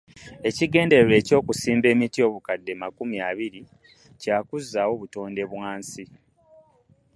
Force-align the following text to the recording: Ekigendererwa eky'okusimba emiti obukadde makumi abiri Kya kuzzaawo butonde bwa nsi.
Ekigendererwa 0.49 1.13
eky'okusimba 1.21 1.87
emiti 1.93 2.19
obukadde 2.27 2.71
makumi 2.81 3.17
abiri 3.29 3.61
Kya 4.21 4.37
kuzzaawo 4.47 4.93
butonde 5.01 5.43
bwa 5.51 5.69
nsi. 5.79 6.05